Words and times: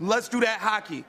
Let's 0.00 0.28
do 0.28 0.40
that 0.40 0.58
hockey. 0.58 1.04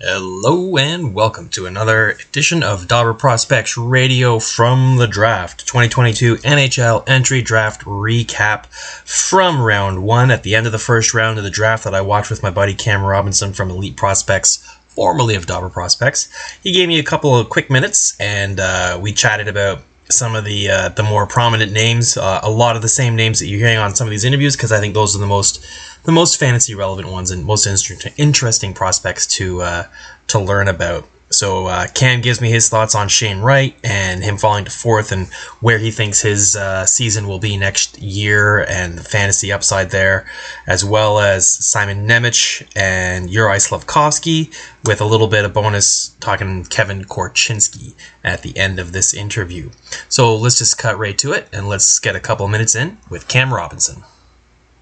Hello 0.00 0.78
and 0.78 1.14
welcome 1.14 1.50
to 1.50 1.66
another 1.66 2.12
edition 2.12 2.62
of 2.62 2.88
Dobber 2.88 3.12
Prospects 3.12 3.76
Radio 3.76 4.38
from 4.38 4.96
the 4.96 5.06
Draft 5.06 5.66
2022 5.66 6.36
NHL 6.36 7.06
Entry 7.06 7.42
Draft 7.42 7.82
Recap 7.82 8.64
from 9.04 9.60
round 9.60 10.02
one 10.02 10.30
at 10.30 10.44
the 10.44 10.54
end 10.54 10.64
of 10.64 10.72
the 10.72 10.78
first 10.78 11.12
round 11.12 11.36
of 11.36 11.44
the 11.44 11.50
draft 11.50 11.84
that 11.84 11.94
I 11.94 12.00
watched 12.00 12.30
with 12.30 12.42
my 12.42 12.48
buddy 12.48 12.72
Cam 12.72 13.02
Robinson 13.02 13.52
from 13.52 13.70
Elite 13.70 13.98
Prospects, 13.98 14.56
formerly 14.88 15.34
of 15.34 15.44
Dobber 15.44 15.68
Prospects. 15.68 16.30
He 16.62 16.72
gave 16.72 16.88
me 16.88 16.98
a 16.98 17.04
couple 17.04 17.36
of 17.36 17.50
quick 17.50 17.68
minutes 17.68 18.16
and 18.18 18.58
uh, 18.58 18.98
we 18.98 19.12
chatted 19.12 19.46
about 19.46 19.82
some 20.12 20.34
of 20.34 20.44
the 20.44 20.70
uh, 20.70 20.88
the 20.90 21.02
more 21.02 21.26
prominent 21.26 21.72
names, 21.72 22.16
uh, 22.16 22.40
a 22.42 22.50
lot 22.50 22.76
of 22.76 22.82
the 22.82 22.88
same 22.88 23.16
names 23.16 23.38
that 23.38 23.46
you're 23.46 23.60
hearing 23.60 23.78
on 23.78 23.94
some 23.94 24.06
of 24.06 24.10
these 24.10 24.24
interviews, 24.24 24.56
because 24.56 24.72
I 24.72 24.80
think 24.80 24.94
those 24.94 25.14
are 25.14 25.18
the 25.18 25.26
most 25.26 25.64
the 26.04 26.12
most 26.12 26.38
fantasy 26.38 26.74
relevant 26.74 27.08
ones 27.08 27.30
and 27.30 27.44
most 27.44 27.66
inter- 27.66 28.10
interesting 28.16 28.74
prospects 28.74 29.26
to 29.38 29.62
uh, 29.62 29.84
to 30.28 30.38
learn 30.38 30.68
about. 30.68 31.06
So 31.30 31.66
uh, 31.66 31.86
Cam 31.94 32.22
gives 32.22 32.40
me 32.40 32.50
his 32.50 32.68
thoughts 32.68 32.96
on 32.96 33.08
Shane 33.08 33.38
Wright 33.38 33.76
and 33.84 34.22
him 34.22 34.36
falling 34.36 34.64
to 34.64 34.70
fourth 34.70 35.12
and 35.12 35.28
where 35.60 35.78
he 35.78 35.92
thinks 35.92 36.20
his 36.20 36.56
uh, 36.56 36.84
season 36.86 37.28
will 37.28 37.38
be 37.38 37.56
next 37.56 38.00
year 38.00 38.64
and 38.64 38.98
the 38.98 39.04
fantasy 39.04 39.52
upside 39.52 39.90
there, 39.90 40.26
as 40.66 40.84
well 40.84 41.20
as 41.20 41.48
Simon 41.48 42.08
Nemec 42.08 42.68
and 42.74 43.28
Juraj 43.30 43.68
Slafkovsky 43.68 44.52
with 44.84 45.00
a 45.00 45.06
little 45.06 45.28
bit 45.28 45.44
of 45.44 45.54
bonus 45.54 46.16
talking 46.18 46.64
Kevin 46.64 47.04
Korchinski 47.04 47.94
at 48.24 48.42
the 48.42 48.56
end 48.58 48.80
of 48.80 48.90
this 48.90 49.14
interview. 49.14 49.70
So 50.08 50.34
let's 50.34 50.58
just 50.58 50.78
cut 50.78 50.98
right 50.98 51.16
to 51.18 51.32
it 51.32 51.48
and 51.52 51.68
let's 51.68 52.00
get 52.00 52.16
a 52.16 52.20
couple 52.20 52.48
minutes 52.48 52.74
in 52.74 52.98
with 53.08 53.28
Cam 53.28 53.54
Robinson. 53.54 54.02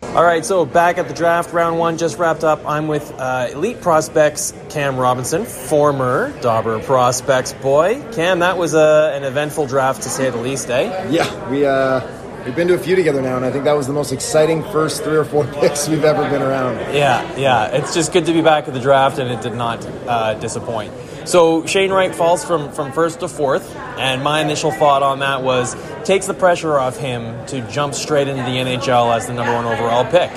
All 0.02 0.24
right, 0.24 0.44
so 0.44 0.64
back 0.64 0.96
at 0.98 1.08
the 1.08 1.14
draft, 1.14 1.52
round 1.52 1.78
one 1.78 1.98
just 1.98 2.18
wrapped 2.18 2.44
up. 2.44 2.64
I'm 2.64 2.88
with 2.88 3.12
uh, 3.18 3.48
Elite 3.52 3.80
Prospects 3.80 4.54
Cam 4.70 4.96
Robinson, 4.96 5.44
former 5.44 6.32
Dobber 6.40 6.80
Prospects 6.80 7.52
boy. 7.52 8.02
Cam, 8.12 8.38
that 8.38 8.56
was 8.58 8.74
uh, 8.74 9.12
an 9.14 9.24
eventful 9.24 9.66
draft 9.66 10.02
to 10.02 10.08
say 10.08 10.30
the 10.30 10.38
least, 10.38 10.70
eh? 10.70 11.08
Yeah, 11.10 11.50
we 11.50 11.66
uh, 11.66 12.00
we've 12.44 12.54
been 12.54 12.68
to 12.68 12.74
a 12.74 12.78
few 12.78 12.96
together 12.96 13.20
now, 13.20 13.36
and 13.36 13.44
I 13.44 13.50
think 13.50 13.64
that 13.64 13.74
was 13.74 13.86
the 13.86 13.92
most 13.92 14.12
exciting 14.12 14.62
first 14.64 15.02
three 15.02 15.16
or 15.16 15.24
four 15.24 15.44
picks 15.60 15.88
we've 15.88 16.04
ever 16.04 16.28
been 16.30 16.42
around. 16.42 16.76
Yeah, 16.94 17.36
yeah, 17.36 17.66
it's 17.66 17.92
just 17.92 18.12
good 18.12 18.26
to 18.26 18.32
be 18.32 18.40
back 18.40 18.66
at 18.68 18.74
the 18.74 18.80
draft, 18.80 19.18
and 19.18 19.30
it 19.30 19.40
did 19.42 19.54
not 19.54 19.84
uh, 20.06 20.34
disappoint. 20.34 20.92
So 21.24 21.66
Shane 21.66 21.90
Wright 21.90 22.14
falls 22.14 22.44
from, 22.44 22.72
from 22.72 22.92
first 22.92 23.20
to 23.20 23.28
fourth, 23.28 23.76
and 23.98 24.22
my 24.22 24.40
initial 24.40 24.70
thought 24.70 25.02
on 25.02 25.18
that 25.20 25.42
was 25.42 25.76
takes 26.04 26.26
the 26.26 26.34
pressure 26.34 26.78
off 26.78 26.96
him 26.96 27.46
to 27.46 27.60
jump 27.70 27.94
straight 27.94 28.28
into 28.28 28.42
the 28.42 28.56
NHL 28.58 29.14
as 29.14 29.26
the 29.26 29.34
number 29.34 29.52
one 29.52 29.66
overall 29.66 30.04
pick. 30.04 30.30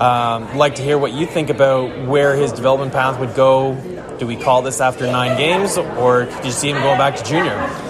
Um, 0.00 0.56
like 0.56 0.76
to 0.76 0.82
hear 0.82 0.96
what 0.96 1.12
you 1.12 1.26
think 1.26 1.50
about 1.50 2.06
where 2.06 2.34
his 2.34 2.52
development 2.52 2.92
path 2.92 3.18
would 3.20 3.34
go. 3.34 3.74
Do 4.18 4.26
we 4.26 4.36
call 4.36 4.62
this 4.62 4.80
after 4.80 5.06
nine 5.06 5.36
games, 5.36 5.76
or 5.76 6.24
do 6.24 6.44
you 6.44 6.52
see 6.52 6.70
him 6.70 6.80
going 6.82 6.98
back 6.98 7.16
to 7.16 7.24
junior? 7.24 7.89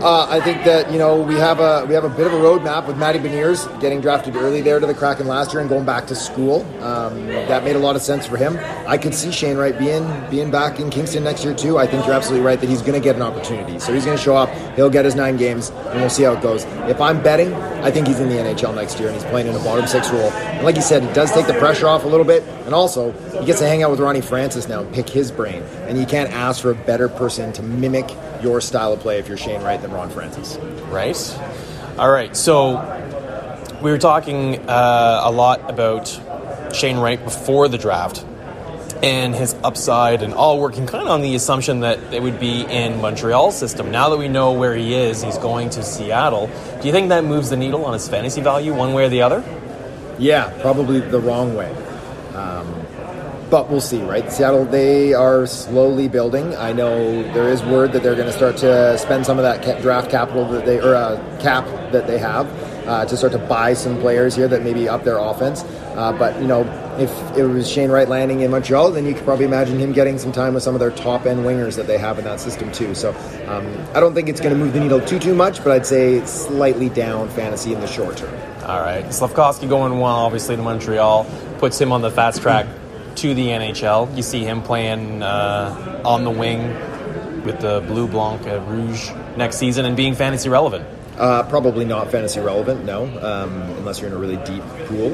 Uh, 0.00 0.28
I 0.30 0.40
think 0.40 0.62
that 0.62 0.92
you 0.92 0.98
know 0.98 1.20
we 1.20 1.34
have 1.34 1.58
a 1.58 1.84
we 1.86 1.94
have 1.94 2.04
a 2.04 2.08
bit 2.08 2.28
of 2.28 2.32
a 2.32 2.36
roadmap 2.36 2.86
with 2.86 2.96
Matty 2.96 3.18
Beniers 3.18 3.66
getting 3.80 4.00
drafted 4.00 4.36
early 4.36 4.60
there 4.60 4.78
to 4.78 4.86
the 4.86 4.94
Kraken 4.94 5.26
last 5.26 5.52
year 5.52 5.60
and 5.60 5.68
going 5.68 5.84
back 5.84 6.06
to 6.06 6.14
school. 6.14 6.62
Um, 6.84 7.26
that 7.26 7.64
made 7.64 7.74
a 7.74 7.80
lot 7.80 7.96
of 7.96 8.02
sense 8.02 8.24
for 8.24 8.36
him. 8.36 8.56
I 8.86 8.96
could 8.96 9.12
see 9.12 9.32
Shane 9.32 9.56
Wright 9.56 9.76
being 9.76 10.08
being 10.30 10.52
back 10.52 10.78
in 10.78 10.88
Kingston 10.90 11.24
next 11.24 11.44
year 11.44 11.52
too. 11.52 11.78
I 11.78 11.86
think 11.88 12.06
you're 12.06 12.14
absolutely 12.14 12.46
right 12.46 12.60
that 12.60 12.68
he's 12.68 12.80
going 12.80 12.94
to 12.94 13.00
get 13.00 13.16
an 13.16 13.22
opportunity. 13.22 13.80
So 13.80 13.92
he's 13.92 14.04
going 14.04 14.16
to 14.16 14.22
show 14.22 14.36
up. 14.36 14.50
He'll 14.76 14.88
get 14.88 15.04
his 15.04 15.16
nine 15.16 15.36
games, 15.36 15.70
and 15.70 16.00
we'll 16.00 16.10
see 16.10 16.22
how 16.22 16.34
it 16.34 16.42
goes. 16.42 16.62
If 16.88 17.00
I'm 17.00 17.20
betting, 17.20 17.52
I 17.82 17.90
think 17.90 18.06
he's 18.06 18.20
in 18.20 18.28
the 18.28 18.36
NHL 18.36 18.76
next 18.76 19.00
year 19.00 19.08
and 19.08 19.16
he's 19.16 19.28
playing 19.30 19.48
in 19.48 19.54
a 19.56 19.64
bottom 19.64 19.88
six 19.88 20.10
role. 20.10 20.30
And 20.30 20.64
like 20.64 20.76
you 20.76 20.82
said, 20.82 21.02
it 21.02 21.12
does 21.12 21.32
take 21.32 21.48
the 21.48 21.54
pressure 21.54 21.88
off 21.88 22.04
a 22.04 22.08
little 22.08 22.24
bit, 22.24 22.44
and 22.66 22.72
also 22.72 23.10
he 23.40 23.46
gets 23.46 23.58
to 23.58 23.66
hang 23.66 23.82
out 23.82 23.90
with 23.90 23.98
Ronnie 23.98 24.20
Francis 24.20 24.68
now 24.68 24.82
and 24.82 24.94
pick 24.94 25.08
his 25.08 25.32
brain. 25.32 25.64
And 25.88 25.98
you 25.98 26.06
can't 26.06 26.30
ask 26.30 26.62
for 26.62 26.70
a 26.70 26.76
better 26.76 27.08
person 27.08 27.52
to 27.54 27.62
mimic 27.64 28.08
your 28.42 28.60
style 28.60 28.92
of 28.92 29.00
play 29.00 29.18
if 29.18 29.26
you're 29.26 29.36
Shane 29.36 29.62
Wright 29.62 29.80
than 29.88 29.96
Ron 29.96 30.10
Francis. 30.10 30.56
Right. 30.90 31.38
All 31.98 32.10
right. 32.10 32.36
So 32.36 32.76
we 33.82 33.90
were 33.90 33.98
talking 33.98 34.68
uh, 34.68 35.20
a 35.24 35.30
lot 35.30 35.68
about 35.70 36.08
Shane 36.72 36.98
Wright 36.98 37.22
before 37.22 37.68
the 37.68 37.78
draft 37.78 38.24
and 39.02 39.32
his 39.32 39.54
upside, 39.62 40.24
and 40.24 40.34
all 40.34 40.58
working 40.58 40.84
kind 40.84 41.04
of 41.04 41.08
on 41.08 41.22
the 41.22 41.36
assumption 41.36 41.80
that 41.80 42.12
it 42.12 42.20
would 42.20 42.40
be 42.40 42.62
in 42.62 43.00
Montreal's 43.00 43.56
system. 43.56 43.92
Now 43.92 44.08
that 44.08 44.16
we 44.16 44.26
know 44.26 44.54
where 44.54 44.74
he 44.74 44.92
is, 44.92 45.22
he's 45.22 45.38
going 45.38 45.70
to 45.70 45.84
Seattle. 45.84 46.50
Do 46.80 46.86
you 46.88 46.92
think 46.92 47.10
that 47.10 47.22
moves 47.22 47.48
the 47.48 47.56
needle 47.56 47.84
on 47.84 47.92
his 47.92 48.08
fantasy 48.08 48.40
value 48.40 48.74
one 48.74 48.94
way 48.94 49.04
or 49.04 49.08
the 49.08 49.22
other? 49.22 49.44
Yeah, 50.18 50.50
probably 50.60 50.98
the 50.98 51.20
wrong 51.20 51.54
way. 51.54 51.70
Um, 52.34 52.66
but 53.50 53.70
we'll 53.70 53.80
see, 53.80 54.02
right? 54.02 54.30
Seattle, 54.30 54.64
they 54.64 55.14
are 55.14 55.46
slowly 55.46 56.08
building. 56.08 56.54
I 56.56 56.72
know 56.72 57.22
there 57.32 57.48
is 57.48 57.62
word 57.62 57.92
that 57.92 58.02
they're 58.02 58.14
going 58.14 58.26
to 58.26 58.32
start 58.32 58.56
to 58.58 58.98
spend 58.98 59.24
some 59.24 59.38
of 59.38 59.44
that 59.44 59.80
draft 59.80 60.10
capital 60.10 60.44
that 60.50 60.66
they 60.66 60.80
or 60.80 60.94
uh, 60.94 61.16
cap 61.40 61.64
that 61.92 62.06
they 62.06 62.18
have 62.18 62.46
uh, 62.86 63.04
to 63.06 63.16
start 63.16 63.32
to 63.32 63.38
buy 63.38 63.74
some 63.74 63.98
players 64.00 64.34
here 64.34 64.48
that 64.48 64.62
maybe 64.62 64.88
up 64.88 65.04
their 65.04 65.18
offense. 65.18 65.62
Uh, 65.96 66.12
but 66.12 66.40
you 66.40 66.46
know, 66.46 66.62
if 66.98 67.10
it 67.36 67.44
was 67.44 67.68
Shane 67.68 67.90
Wright 67.90 68.08
landing 68.08 68.40
in 68.40 68.50
Montreal, 68.50 68.92
then 68.92 69.06
you 69.06 69.14
could 69.14 69.24
probably 69.24 69.44
imagine 69.44 69.78
him 69.78 69.92
getting 69.92 70.18
some 70.18 70.32
time 70.32 70.54
with 70.54 70.62
some 70.62 70.74
of 70.74 70.80
their 70.80 70.90
top 70.90 71.26
end 71.26 71.40
wingers 71.40 71.76
that 71.76 71.86
they 71.86 71.98
have 71.98 72.18
in 72.18 72.24
that 72.24 72.40
system 72.40 72.70
too. 72.70 72.94
So 72.94 73.10
um, 73.48 73.66
I 73.94 74.00
don't 74.00 74.14
think 74.14 74.28
it's 74.28 74.40
going 74.40 74.56
to 74.56 74.62
move 74.62 74.74
the 74.74 74.80
needle 74.80 75.00
too 75.00 75.18
too 75.18 75.34
much, 75.34 75.62
but 75.64 75.72
I'd 75.72 75.86
say 75.86 76.24
slightly 76.26 76.88
down 76.88 77.28
fantasy 77.30 77.72
in 77.72 77.80
the 77.80 77.86
short 77.86 78.16
term. 78.16 78.34
All 78.64 78.80
right. 78.80 79.04
Slafkovsky 79.06 79.68
going 79.68 79.98
well, 79.98 80.16
obviously, 80.16 80.56
to 80.56 80.62
Montreal, 80.62 81.24
puts 81.58 81.80
him 81.80 81.92
on 81.92 82.02
the 82.02 82.10
fast 82.10 82.42
track 82.42 82.66
to 83.18 83.34
the 83.34 83.48
NHL. 83.48 84.16
You 84.16 84.22
see 84.22 84.44
him 84.44 84.62
playing 84.62 85.22
uh, 85.22 86.02
on 86.04 86.24
the 86.24 86.30
wing 86.30 86.68
with 87.44 87.60
the 87.60 87.82
Blue 87.86 88.06
Blanc 88.06 88.46
uh, 88.46 88.60
Rouge 88.60 89.10
next 89.36 89.56
season 89.56 89.84
and 89.84 89.96
being 89.96 90.14
fantasy 90.14 90.48
relevant. 90.48 90.86
Uh, 91.16 91.42
probably 91.48 91.84
not 91.84 92.12
fantasy 92.12 92.38
relevant, 92.38 92.84
no, 92.84 93.06
um, 93.22 93.50
unless 93.78 93.98
you're 94.00 94.08
in 94.08 94.14
a 94.14 94.18
really 94.18 94.36
deep 94.44 94.62
pool. 94.86 95.12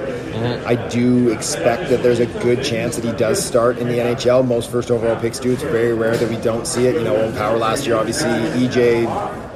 I 0.66 0.74
do 0.90 1.30
expect 1.30 1.88
that 1.88 2.02
there's 2.02 2.20
a 2.20 2.26
good 2.26 2.62
chance 2.62 2.96
that 2.96 3.06
he 3.06 3.12
does 3.12 3.42
start 3.42 3.78
in 3.78 3.88
the 3.88 3.94
NHL. 3.94 4.46
Most 4.46 4.70
first 4.70 4.90
overall 4.90 5.18
picks 5.18 5.38
do. 5.38 5.52
It's 5.52 5.62
very 5.62 5.94
rare 5.94 6.14
that 6.14 6.28
we 6.28 6.36
don't 6.36 6.66
see 6.66 6.86
it. 6.86 6.96
You 6.96 7.04
know, 7.04 7.16
Owen 7.16 7.34
Power 7.34 7.56
last 7.56 7.86
year, 7.86 7.96
obviously, 7.96 8.28
EJ 8.28 9.06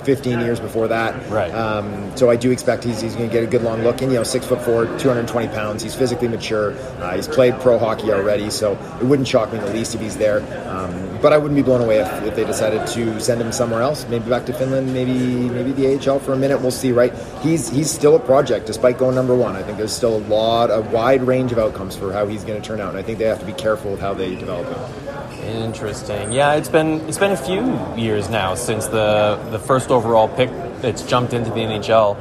15 0.09 0.41
years 0.41 0.59
before 0.59 0.89
that. 0.89 1.13
Right. 1.29 1.53
Um, 1.53 2.17
so 2.17 2.31
I 2.31 2.37
do 2.37 2.51
expect 2.51 2.83
he's, 2.83 2.99
he's 3.03 3.15
going 3.15 3.29
to 3.29 3.33
get 3.33 3.45
a 3.45 3.47
good 3.47 3.61
long 3.63 3.83
look. 3.83 4.01
And, 4.01 4.11
you 4.11 4.17
know, 4.17 4.25
six 4.25 4.47
foot 4.47 4.63
four, 4.63 4.87
220 4.99 5.49
pounds. 5.49 5.83
He's 5.83 5.95
physically 5.95 6.29
mature. 6.29 6.73
Uh, 6.99 7.15
he's 7.15 7.29
played 7.29 7.61
pro 7.61 7.79
hockey 7.79 8.11
already, 8.11 8.49
so 8.49 8.73
it 9.03 9.05
wouldn't 9.05 9.29
shock 9.29 9.53
me 9.53 9.59
in 9.59 9.67
the 9.67 9.71
least 9.71 9.95
if 9.95 10.01
he's 10.01 10.17
there. 10.17 10.41
Um, 10.67 11.19
but 11.21 11.35
I 11.35 11.37
wouldn't 11.37 11.57
be 11.57 11.63
blown 11.63 11.83
away 11.83 11.99
if, 11.99 12.11
if 12.23 12.35
they 12.35 12.47
decided 12.47 12.87
to 12.87 13.21
send 13.21 13.39
him 13.39 13.53
somewhere 13.53 13.83
else, 13.83 14.09
maybe 14.09 14.31
back 14.31 14.47
to 14.47 14.55
Finland, 14.55 14.95
maybe 14.95 15.13
maybe 15.51 15.73
the 15.73 16.11
AHL 16.11 16.21
for 16.21 16.33
a 16.33 16.39
minute. 16.39 16.63
We'll 16.63 16.71
see. 16.71 16.93
Right? 16.93 17.13
He's 17.43 17.69
he's 17.69 17.91
still 17.91 18.17
a 18.17 18.21
project 18.21 18.65
despite 18.65 18.97
going 18.97 19.15
number 19.15 19.35
one. 19.35 19.57
I 19.57 19.63
think 19.63 19.77
there's 19.77 19.93
still 19.93 20.17
a 20.17 20.25
lot, 20.27 20.71
a 20.71 20.81
wide 20.81 21.23
range 21.23 21.53
of 21.53 21.59
outcomes 21.59 21.97
for 21.97 22.15
how 22.15 22.27
he's 22.27 22.45
going 22.45 22.59
to 22.59 22.67
turn 22.67 22.81
out, 22.81 22.89
and 22.89 22.99
I 22.99 23.03
think 23.03 23.19
they 23.19 23.27
have 23.27 23.41
to 23.41 23.47
be 23.47 23.53
careful 23.53 23.91
with 23.91 24.01
how 24.01 24.15
they 24.15 24.37
develop 24.37 24.75
him. 24.75 25.18
Interesting. 25.43 26.33
Yeah, 26.33 26.55
it's 26.55 26.69
been 26.69 27.01
it's 27.09 27.19
been 27.19 27.33
a 27.33 27.37
few 27.37 27.79
years 27.97 28.29
now 28.29 28.55
since 28.55 28.87
the 28.87 29.39
the 29.51 29.59
first 29.59 29.91
overall 29.91 30.29
pick 30.29 30.51
that's 30.81 31.03
jumped 31.03 31.33
into 31.33 31.51
the 31.51 31.61
NHL 31.61 32.17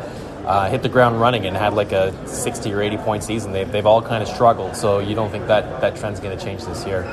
uh, 0.47 0.69
hit 0.69 0.81
the 0.81 0.89
ground 0.89 1.19
running 1.19 1.45
and 1.45 1.57
had 1.57 1.73
like 1.73 1.91
a 1.91 2.13
60 2.25 2.73
or 2.73 2.81
80 2.81 2.97
point 2.97 3.23
season. 3.23 3.51
They've, 3.51 3.69
they've 3.69 3.85
all 3.85 4.01
kind 4.01 4.23
of 4.23 4.29
struggled, 4.29 4.77
so 4.77 4.99
you 4.99 5.13
don't 5.13 5.29
think 5.29 5.47
that 5.47 5.81
that 5.81 5.97
trend's 5.97 6.21
going 6.21 6.37
to 6.37 6.43
change 6.43 6.63
this 6.63 6.85
year. 6.85 7.03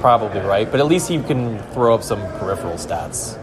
Probably 0.00 0.40
right, 0.40 0.70
but 0.70 0.80
at 0.80 0.86
least 0.86 1.08
he 1.08 1.22
can 1.22 1.58
throw 1.72 1.94
up 1.94 2.02
some 2.02 2.20
peripheral 2.38 2.74
stats. 2.74 3.38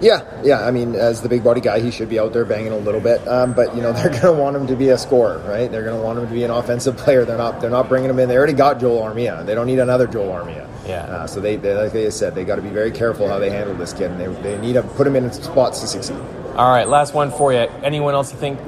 Yeah, 0.00 0.22
yeah. 0.44 0.60
I 0.60 0.70
mean, 0.70 0.94
as 0.94 1.22
the 1.22 1.28
big 1.28 1.42
body 1.42 1.60
guy, 1.60 1.80
he 1.80 1.90
should 1.90 2.08
be 2.08 2.18
out 2.18 2.32
there 2.32 2.44
banging 2.44 2.72
a 2.72 2.78
little 2.78 3.00
bit. 3.00 3.26
Um, 3.26 3.54
but 3.54 3.74
you 3.74 3.82
know, 3.82 3.92
they're 3.94 4.10
going 4.10 4.22
to 4.22 4.32
want 4.32 4.56
him 4.56 4.66
to 4.66 4.76
be 4.76 4.90
a 4.90 4.98
scorer, 4.98 5.38
right? 5.38 5.70
They're 5.70 5.84
going 5.84 5.98
to 5.98 6.02
want 6.02 6.18
him 6.18 6.26
to 6.26 6.32
be 6.32 6.44
an 6.44 6.50
offensive 6.50 6.96
player. 6.96 7.24
They're 7.24 7.38
not. 7.38 7.60
They're 7.60 7.70
not 7.70 7.88
bringing 7.88 8.10
him 8.10 8.18
in. 8.18 8.28
They 8.28 8.36
already 8.36 8.52
got 8.52 8.80
Joel 8.80 9.02
Armia. 9.02 9.44
They 9.44 9.54
don't 9.54 9.66
need 9.66 9.78
another 9.78 10.06
Joel 10.06 10.32
Armia. 10.32 10.68
Yeah. 10.86 11.02
Uh, 11.02 11.26
so 11.26 11.40
they, 11.40 11.56
they, 11.56 11.74
like 11.74 11.92
they 11.92 12.08
said, 12.10 12.34
they 12.34 12.44
got 12.44 12.56
to 12.56 12.62
be 12.62 12.68
very 12.68 12.92
careful 12.92 13.28
how 13.28 13.38
they 13.38 13.50
handle 13.50 13.74
this 13.74 13.92
kid, 13.92 14.10
and 14.12 14.20
they, 14.20 14.42
they 14.42 14.58
need 14.58 14.74
to 14.74 14.82
put 14.82 15.06
him 15.06 15.16
in 15.16 15.32
spots 15.32 15.80
to 15.80 15.86
succeed. 15.86 16.16
All 16.54 16.70
right, 16.70 16.88
last 16.88 17.12
one 17.12 17.30
for 17.30 17.52
you. 17.52 17.58
Anyone 17.82 18.14
else 18.14 18.32
you 18.32 18.38
think 18.38 18.60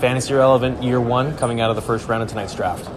fantasy 0.00 0.32
relevant 0.32 0.82
year 0.82 1.00
one 1.00 1.36
coming 1.36 1.60
out 1.60 1.68
of 1.70 1.76
the 1.76 1.82
first 1.82 2.08
round 2.08 2.22
of 2.22 2.28
tonight's 2.28 2.54
draft? 2.54 2.88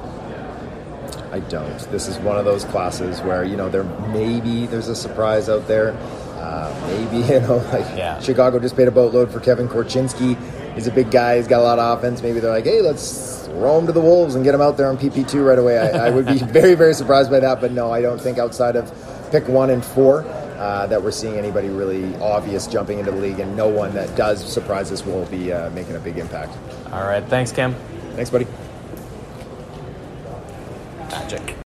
I 1.34 1.40
don't. 1.40 1.80
This 1.92 2.08
is 2.08 2.18
one 2.20 2.38
of 2.38 2.46
those 2.46 2.64
classes 2.66 3.20
where 3.22 3.44
you 3.44 3.58
know 3.58 3.68
there 3.68 3.84
maybe 4.14 4.68
there's 4.68 4.88
a 4.88 4.96
surprise 4.96 5.50
out 5.50 5.68
there. 5.68 5.94
Uh, 6.38 6.72
maybe 6.88 7.26
you 7.34 7.40
know 7.42 7.58
like 7.74 7.88
Yeah. 7.98 8.20
Chicago 8.20 8.60
just 8.60 8.76
paid 8.76 8.88
a 8.88 8.92
boatload 8.92 9.32
for 9.32 9.40
Kevin 9.40 9.68
Korchinski. 9.68 10.38
He's 10.76 10.86
a 10.86 10.92
big 10.92 11.10
guy. 11.10 11.38
He's 11.38 11.48
got 11.48 11.60
a 11.62 11.64
lot 11.64 11.80
of 11.80 11.98
offense. 11.98 12.22
Maybe 12.22 12.40
they're 12.40 12.52
like, 12.52 12.66
hey, 12.66 12.82
let's 12.82 13.48
roll 13.54 13.80
him 13.80 13.88
to 13.88 13.92
the 13.94 14.02
Wolves 14.02 14.36
and 14.36 14.44
get 14.44 14.54
him 14.54 14.62
out 14.62 14.78
there 14.78 14.88
on 14.90 14.98
PP 14.98 15.28
two 15.28 15.44
right 15.44 15.58
away. 15.58 15.80
I, 15.80 16.08
I 16.08 16.10
would 16.12 16.28
be 16.28 16.38
very 16.60 16.76
very 16.76 16.94
surprised 16.94 17.32
by 17.32 17.40
that, 17.40 17.60
but 17.60 17.72
no, 17.72 17.92
I 17.92 18.02
don't 18.02 18.22
think 18.22 18.38
outside 18.38 18.76
of 18.76 18.92
pick 19.32 19.48
one 19.48 19.72
and 19.72 19.84
four. 19.84 20.24
uh, 20.64 20.86
that 20.88 21.02
we're 21.04 21.12
seeing 21.12 21.36
anybody 21.36 21.68
really 21.70 22.16
obvious 22.18 22.68
jumping 22.68 23.00
into 23.00 23.10
the 23.12 23.18
league, 23.18 23.40
and 23.40 23.58
no 23.58 23.68
one 23.68 23.92
that 23.96 24.16
does 24.16 24.38
surprise 24.54 24.92
us 24.92 25.04
will 25.04 25.26
be 25.26 25.52
uh, 25.52 25.70
making 25.72 25.96
a 25.96 26.00
big 26.00 26.18
impact. 26.20 26.56
All 26.94 27.04
right. 27.08 27.24
Thanks, 27.26 27.52
Kim. 27.52 27.74
Thanks, 28.16 28.30
buddy. 28.30 28.46